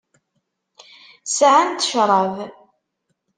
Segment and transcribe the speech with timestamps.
[1.35, 2.35] Sɛant ccṛab.